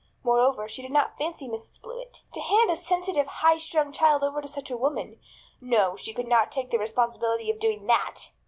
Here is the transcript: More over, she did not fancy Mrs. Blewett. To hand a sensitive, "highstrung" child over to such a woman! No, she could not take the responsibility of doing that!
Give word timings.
More 0.23 0.39
over, 0.39 0.67
she 0.67 0.81
did 0.81 0.89
not 0.91 1.19
fancy 1.19 1.47
Mrs. 1.47 1.79
Blewett. 1.79 2.23
To 2.33 2.41
hand 2.41 2.71
a 2.71 2.75
sensitive, 2.75 3.27
"highstrung" 3.27 3.91
child 3.91 4.23
over 4.23 4.41
to 4.41 4.47
such 4.47 4.71
a 4.71 4.75
woman! 4.75 5.19
No, 5.61 5.95
she 5.95 6.11
could 6.11 6.27
not 6.27 6.51
take 6.51 6.71
the 6.71 6.79
responsibility 6.79 7.51
of 7.51 7.59
doing 7.59 7.85
that! 7.85 8.31